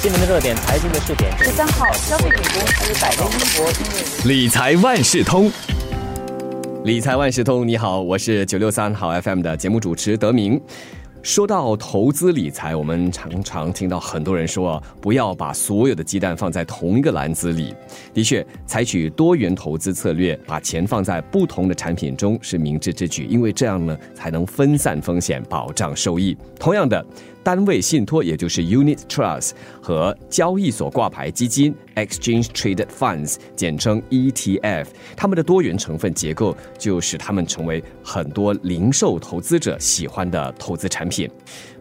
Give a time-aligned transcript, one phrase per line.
[0.00, 1.36] 新闻的热点，财经的热点。
[1.38, 5.50] 十三号，消费品公司百威英博理财万事通，
[6.84, 10.60] 理财万事通，你好，我是九六三号 FM 的节目主持德明。
[11.20, 17.74] 说到投资理财，我们常常听到很多人说，不要把所有的鸡蛋放在同一个篮子里。
[18.14, 26.36] 的确，采取多元投资策略，把钱放在不同的产品中是明智之举，因为这样呢，才能分散风险，保障收益。
[26.56, 27.04] 同样的。
[27.48, 41.26] 单位信托，也就是 Unit Trust 和交易所挂牌基金 Exchange Traded Funds，简称 ETF，它们的多元成分结构就使它们成为很多零售投资者喜欢的投资产品。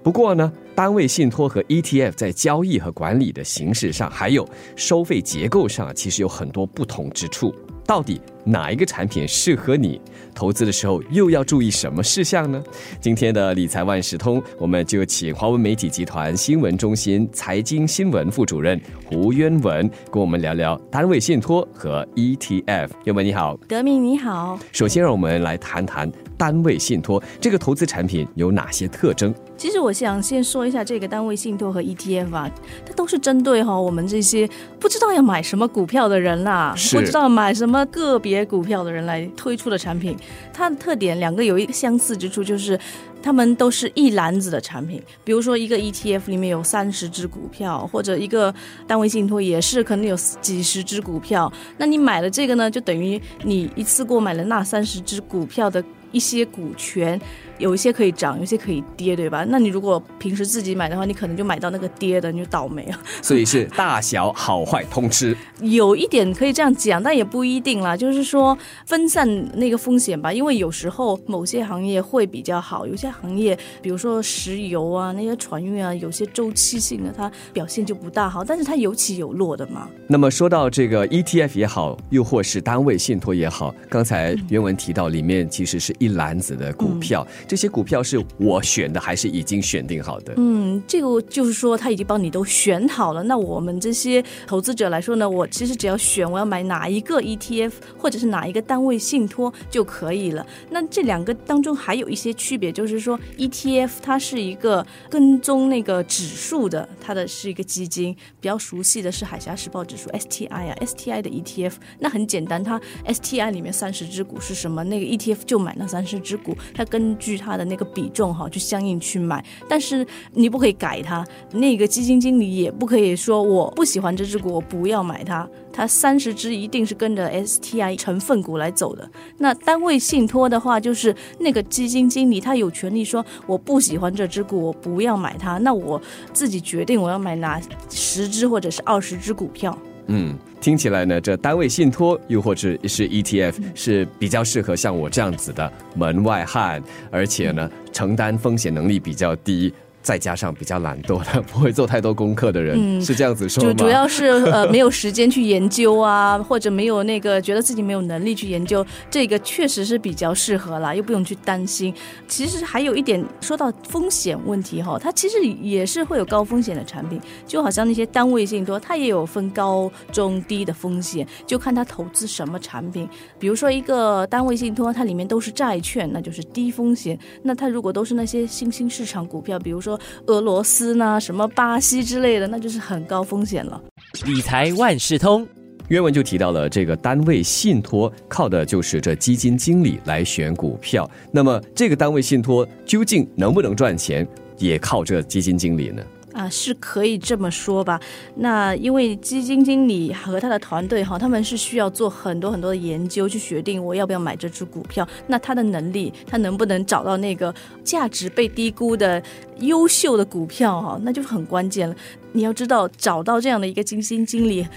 [0.01, 4.47] 不过呢，单位信托和 ETF 在交易和管理的形式上，还有
[4.77, 7.53] 收费结构上，其实有很多不同之处。
[7.87, 9.99] 到底哪一个产品适合你？
[10.35, 12.61] 投资的时候又要注意什么事项呢？
[12.99, 22.89] 今天的理财万事通，我们就请华文媒体集团新闻中心财经新闻副主任胡渊文跟我们聊聊单位信托和 ETF。
[23.05, 24.59] 渊文你好，德明你好。
[24.73, 29.33] 首先，让我们来谈谈单位信托这个投资产品有哪些特征。
[29.57, 32.49] 其实我想先说一下这个单位信托和 ETF 啊，
[32.85, 34.47] 它都是针对哈我们这些
[34.79, 40.15] 不知道要买什么股票的人啦，不知道买什么个别股票的人来推出的产品。
[40.53, 42.79] 它的特点两个有一个相似之处，就是
[43.21, 45.01] 它们都是一篮子的产品。
[45.23, 48.53] 比如说一个 ETF 里面有三十只股票，或者一个
[48.85, 51.51] 单位信托也是可能有几十只股票。
[51.77, 57.19] 那你买了这个呢，就等于你一次过买了那三十只股票的一些股权。
[57.57, 59.45] 有一些可以涨，有些可以跌，对吧？
[59.49, 62.99] 那你如果平时自己买的话，你可能就买到那个跌的，你就倒霉了。
[63.21, 65.35] 所以是大小好坏通吃。
[65.61, 67.97] 有一点可以这样讲，但也不一定啦。
[67.97, 69.27] 就是说分散
[69.57, 79.89] 那个风险吧，因为有时候某些行业会比较好，有些行业，比如说石油啊、那些船运啊，有些周期性的它表现就不大好，但是它有起有落的嘛。
[80.07, 87.25] 那么说到这个 ETF 也好，又或是单位信托也好，刚才原文提到里面其实是一篮子的股票。
[87.47, 90.33] 这些股票是我选的，还是已经选定好的？
[90.37, 93.23] 嗯，这个就是说他已经帮你都选好了。
[93.23, 100.45] 那我们这些投资者来说呢，我其实只要选我要买哪一个 ETF，或者是哪一个单位信托就可以了。
[100.69, 108.15] 那这两个当中还有一些区别，就是说 ETF 它是一个跟踪那个指数的，它的是一个基金。
[108.39, 121.25] 比较熟悉的是海峡时报指数 STI 啊，STI 的 ETF，那很简单，它 STI 里面三十只股是什么，那个 ETF 就买那三十只股，它根据它的那个比重哈，就相应去买，但是你不可以改它。
[121.51, 125.47] 那个基金经理也不可以说我不喜欢这只股，我不要买它。
[125.71, 129.07] 它三十只一定是跟着 STI 成分股来走的。
[129.37, 135.59] 那单位信托的话，就是那个基金经理他有权利说我不喜欢这只股，我不要买它。
[135.59, 136.01] 那我
[136.33, 137.61] 自己决定我要买哪
[137.91, 139.77] 十只或者是二十只股票。
[140.07, 146.81] 嗯，听起来呢，这单位信托又或者是 ETF 是比较适合像我这样子的门外汉，
[147.11, 149.73] 而且呢，承担风险能力比较低。
[150.07, 153.73] 再加上比较懒惰的， 不会做太多功课的人，是这样子说吗？
[153.73, 161.93] 主主要是呃 没有时间去研究啊，或者没有那个觉得自己没有能力去研究，这个确实是比较适合啦，又不用去担心。
[162.25, 173.09] 其实还有一点说到风险问题哈，它其实也是会有高风险的产品，就好像那些单位信托，它也有分高中低的风险，就看它投资什么产品。
[173.37, 177.19] 比如说一个单位信托，它里面都是债券，那就是低风险。
[177.43, 179.96] 那它如果都是那些新兴市场股票，比如说
[180.27, 183.81] 俄罗斯呢，什么巴西之类的，那就是很高风险了。
[184.25, 185.47] 理财万事通，
[185.87, 191.09] 原文就提到了这个单位信托，靠的就是这基金经理来选股票。
[191.31, 194.27] 那么这个单位信托究竟能不能赚钱，
[194.57, 196.01] 也靠这基金经理呢？
[196.37, 197.99] 啊，是可以这么说吧。
[198.35, 205.07] 那因为基金经理和他的团队哈，他们是需要做很多很多的研究，去决定我要不要买这只股票。
[205.25, 207.51] 那他的能力，他能不能找到那个
[207.83, 209.21] 价值被低估的
[209.61, 211.95] 优秀的股票哈，那就很关键了。
[212.33, 214.67] 你要知道，找到这样的一个基金经理。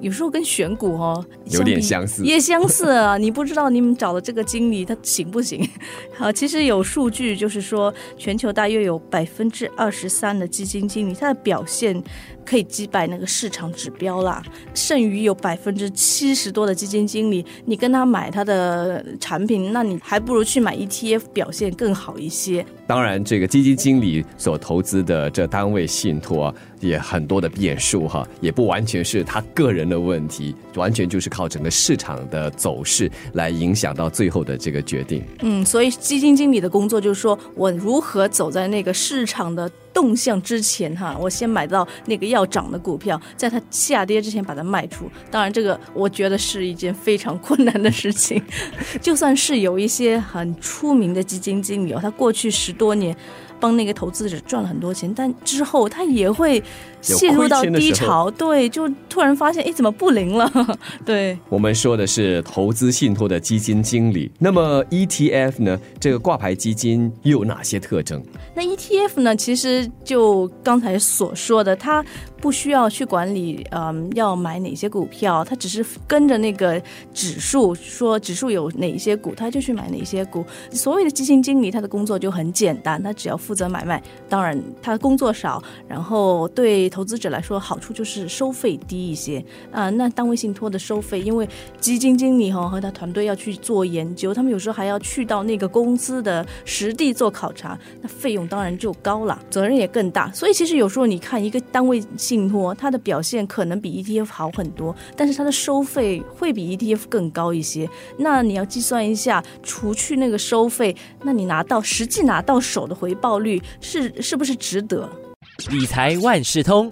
[0.00, 3.16] 有时候跟选股哦有点相似，也相似啊！
[3.18, 5.68] 你不知道你们找的这个经理他行不行？
[6.16, 12.02] 好， 其实有数据就是说，全球大约有百分之二十三的基金经理，他的表现
[12.44, 14.42] 可以击败那个市场指标啦。
[14.74, 22.64] 剩余有百分之七十多的基金经理，你跟他买他的产品，那你还不如去买 ETF，表现更好一些。
[22.90, 26.52] 当然，这个基金经理所投资的这单位信托。
[26.80, 35.22] 也很多的变数哈，也不完全是他个人的问题，完全就是靠整个市场的走势来影响到最后的这个决定。
[35.42, 45.04] 嗯，所以基金经理的工作就是说我如何走在那个市场的动向之前哈，我先买到那个要涨的股票，在它下跌之前把它卖出。
[45.30, 48.42] 当然，这个我觉得是一件非常困难的事情。
[49.02, 53.14] 就算是有一些很出名的基金经理，他过去十多年。
[53.60, 56.62] 帮那个投资者赚了很多钱，但之后他也会
[57.00, 60.50] 陷入到低潮，对，就突然发现，哎，怎么不灵了？
[61.04, 64.30] 对，我们说的是投资信托的基金经理。
[64.38, 65.78] 那么 ETF 呢？
[66.00, 68.22] 这个挂牌基金又有哪些特征？
[68.54, 69.36] 那 ETF 呢？
[69.36, 72.04] 其实就刚才所说的，它。
[72.40, 76.80] 不需要去管理，嗯，要买哪些股票，他只是跟着那个
[77.12, 80.44] 指数，说指数有哪些股，他就去买哪些股。
[80.70, 84.02] 所谓的基金经理，他的工作就很简单，他只要负责买卖。
[84.28, 89.44] 当然，他工作少，然后对投资者来说好处就是收费低一些。
[89.70, 91.46] 啊，那单位信托的收费，因为
[91.78, 100.32] 基金经理哈和他团队要去做研究，他们有时候还要去到那个公司的实地做考察，那费用当然就高了，责任也更大。
[100.32, 102.02] 所以其实有时候你看一个单位。
[102.30, 107.90] 信托它的表现可能比 ETF 好很多，但是它的收费会比 ETF 更高一些。
[108.18, 110.94] 那你要计算一下，除去那个收费，
[111.24, 115.10] 那你拿到实际拿到手的回报率是是不是值得？
[115.72, 116.88] 理财万事通，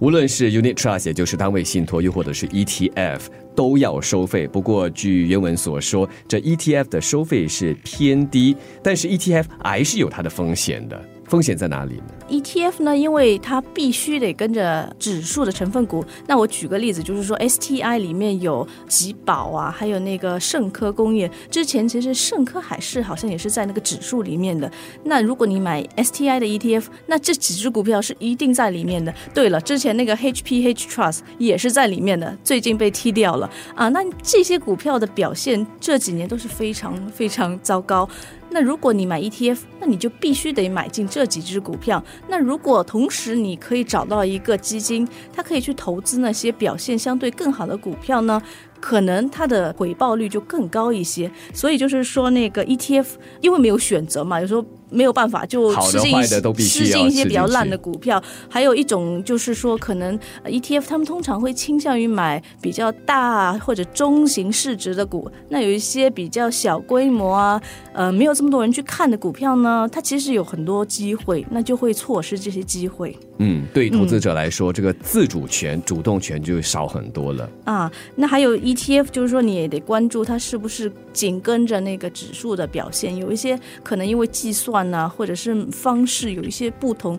[0.00, 3.20] 无论是 Unit Trust 也就是单位信托，又或者是 ETF，
[3.54, 4.48] 都要收费。
[4.48, 11.00] 不过据原文所说，这 ETF 的收费是偏低，但是 ETF 还是有它的风险的。
[11.34, 12.96] 风险在哪里呢？ETF 呢？
[12.96, 16.04] 因为它必须得跟着指数的成分股。
[16.28, 21.28] 那我举个例子，就是说 STI 里面有吉宝啊，还有那个盛科工业。
[21.50, 24.70] 之前其实盛科海事好像也是在那个指数里面的。
[25.02, 29.12] 那如果你买 STI 的 ETF，那这几只股票是一定在里面的。
[29.34, 33.88] 对了，之前那个 HPH Trust 也是在里面的，最近被踢掉了啊。
[33.88, 38.08] 那这些股票的表现这几年都是非常非常糟糕。
[38.54, 42.00] 那如果你买 ETF，那你就必须得买进这几只股票。
[42.28, 48.40] 那如果同时你可以找到一个基金，它可以去投资那些表现相对更好的股票呢？
[48.84, 51.30] 可能它的回报率就更高一些。
[51.54, 53.06] 所以就是说，那个 ETF
[53.40, 54.62] 因为没有选择嘛，有时候。
[54.90, 58.22] 没有办法，就吃进吃进一些比较烂的股票。
[58.48, 65.28] 还有一种就是说，可能 ETF 他们通常会倾向于买比较大或者中型市值的股。
[65.48, 67.60] 那有一些比较小规模啊，
[67.92, 73.18] 呃，没有这么多人去看的股票呢，它其实有很多机会，那就会错失这些机会。
[73.38, 77.90] 嗯，对于投资者来说，这个自主权、主动权就少很多了啊。
[78.14, 83.16] 那还有 T F 就是说你也得关注它是不是紧跟着那个指数的表现。
[83.16, 87.18] 有一些可能因为计算呢，或者是方式有一些不同。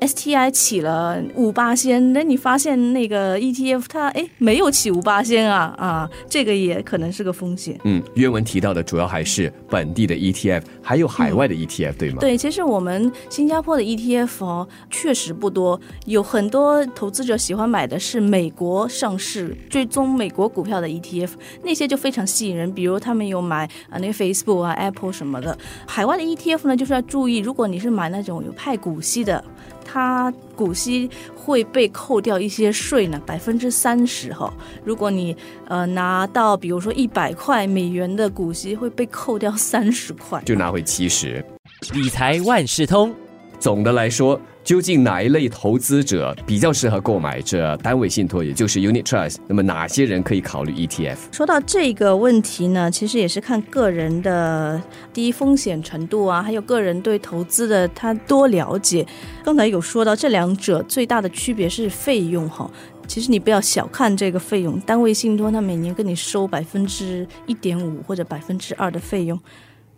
[0.00, 7.78] STI 起了五八仙，那你发现那个 ETF 它哎没有起五八仙啊啊，这个也可能是个风险。
[7.84, 12.18] 嗯，原文提到的主要还是本地的 ETF，还有海外的 ETF，对吗？
[12.20, 21.30] 对，其实我们新加坡的 ETF 哦确实不多，有很多投资者喜欢买的是美国上市追踪美国股票的 ETF，
[21.62, 22.70] 那些就非常吸引人。
[22.72, 25.56] 比如他们有买啊那个 Facebook 啊 Apple 什么的。
[25.86, 29.42] 海外的 ETF 呢，就是要注意，如果你是买那种有派股息的。
[29.86, 34.52] 它股息会被扣掉一些税呢，百分之三十哈。
[34.84, 35.36] 如果你
[35.68, 41.44] 呃拿到比如说一百块美元的股息，会被扣掉三十块，就拿回七十。
[41.92, 43.14] 理财万事通，
[43.60, 44.40] 总的来说。
[44.66, 49.36] 究竟哪一类投资者比较适合购买这单位信托，也就是 Unit Trust？
[49.46, 51.16] 那么哪些人可以考虑 ETF？
[51.30, 59.06] 说到这个问题呢，其实也是看个人的低风险程度啊，还有个人对投资的他多了解。
[59.44, 62.68] 刚才有说到这两者最大的区别是费用哈，
[63.06, 69.40] 其实你不要小看这个费用，单位信托它每年跟你收百分之一点五或者百分之二的费用。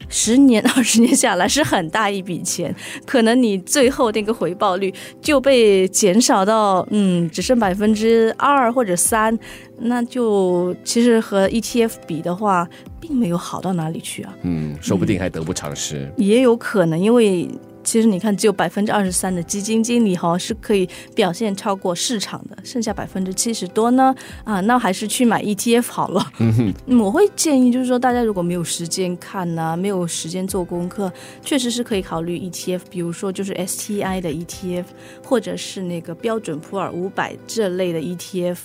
[0.08, 2.74] 十年、 二十年下来是很大一笔钱，
[3.04, 9.38] 可能你最后那个回报率就被减少到嗯，只剩百分之二或者三，
[9.80, 12.68] 那就其实和 ETF 比的话，
[13.00, 14.34] 并没有好到哪里去啊。
[14.42, 16.10] 嗯，说不定还得不偿失。
[16.16, 17.48] 也有可能，因为。
[17.88, 24.14] 其实你看，只有百分之二十三的基金经理哈是可以表现超过市场的，剩下百分之七十多呢
[24.44, 26.30] 啊，那还是去买 ETF 好了。
[26.38, 31.10] 嗯我会建议就是说，大家如果没有时间看呢，没有时间做功课，
[31.42, 34.84] 确实是可以考虑 ETF，比如说就是 STI 的 ETF，
[35.24, 38.58] 或者是那个标准普尔五百这类的 ETF。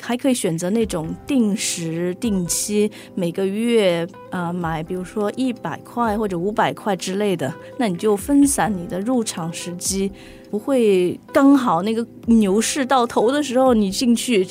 [0.00, 10.10] 还可以选择那种定时定期，每个月啊买，比如说一百块或者五百块之类的，那你就分散你的入场时机。
[10.50, 14.46] 不会刚好那个牛市到头的时候你进去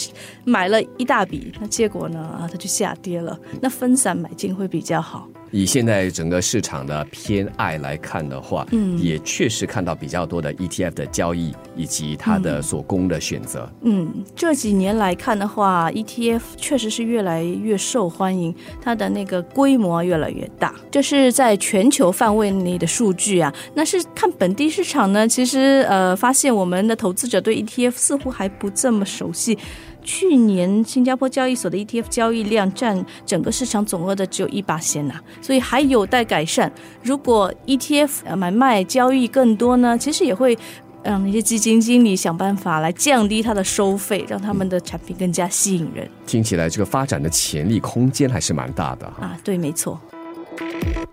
[0.45, 3.37] 买了一大笔，那结果呢啊它就下跌了。
[3.61, 5.27] 那分散买进会比较好。
[5.49, 13.71] 以现在整个市场的偏爱来看的话，嗯，也确实看到比较多的 ETF 的交易以及它的所供的选择。
[13.83, 20.75] 嗯，这几年来看的话，ETF 确实是越来越受欢迎，它的那个规模越来越大。
[20.91, 23.51] 这是在全球范围内的数据啊。
[23.73, 29.57] 那是看本地市场呢，其实呃，发现我们的投资者对 ETF 似乎还不这么熟悉。
[30.03, 36.71] 去年新加坡交易所的 ETF 交易量占整个市场总额的只有一八仙呐，所以还有待改善。
[37.03, 40.57] 如果 ETF 买卖交易更多呢，其实也会
[41.03, 46.09] 让那些基金经理想办法来降低它的收费，让他们的产品更加吸引人。
[46.25, 49.37] 听起来这个发展的潜力空间还是蛮大的啊！
[49.43, 49.99] 对，没错。